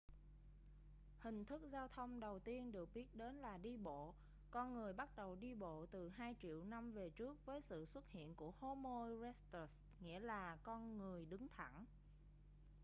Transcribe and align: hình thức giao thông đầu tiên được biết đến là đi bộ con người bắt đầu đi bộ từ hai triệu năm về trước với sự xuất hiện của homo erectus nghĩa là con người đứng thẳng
hình 1.19 1.45
thức 1.45 1.61
giao 1.71 1.87
thông 1.87 2.19
đầu 2.19 2.39
tiên 2.39 2.71
được 2.71 2.89
biết 2.93 3.05
đến 3.15 3.35
là 3.35 3.57
đi 3.57 3.77
bộ 3.77 4.13
con 4.51 4.73
người 4.73 4.93
bắt 4.93 5.09
đầu 5.15 5.35
đi 5.35 5.55
bộ 5.55 5.85
từ 5.91 6.09
hai 6.09 6.35
triệu 6.41 6.63
năm 6.63 6.91
về 6.91 7.09
trước 7.09 7.45
với 7.45 7.61
sự 7.61 7.85
xuất 7.85 8.09
hiện 8.09 8.33
của 8.35 8.51
homo 8.59 9.05
erectus 9.07 9.81
nghĩa 9.99 10.19
là 10.19 10.57
con 10.63 10.97
người 10.97 11.25
đứng 11.25 11.47
thẳng 11.57 11.85